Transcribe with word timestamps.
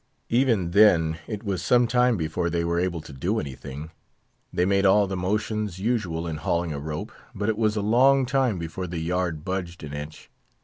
Even 0.29 0.71
then, 0.71 1.19
it 1.27 1.43
was 1.43 1.61
some 1.61 1.85
time 1.85 2.17
before 2.17 2.49
they 2.49 2.63
were 2.65 2.79
able 2.79 3.01
to 3.01 3.13
do 3.13 3.39
anything. 3.39 3.91
They 4.51 4.65
made 4.65 4.83
all 4.83 5.05
the 5.05 5.15
motions 5.15 5.77
usual 5.77 6.25
in 6.25 6.37
hauling 6.37 6.73
a 6.73 6.79
rope, 6.79 7.11
but 7.35 7.49
it 7.49 7.55
was 7.55 7.75
a 7.75 7.81
long 7.83 8.25
time 8.25 8.57
before 8.57 8.87
the 8.87 8.97
yard 8.97 9.45
budged 9.45 9.83
an 9.83 9.93
inch. 9.93 10.31